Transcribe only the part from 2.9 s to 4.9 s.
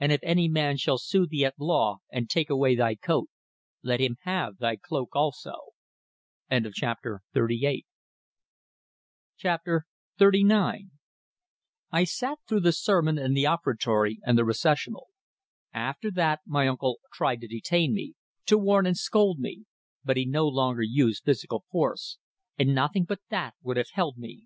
coat, let him have thy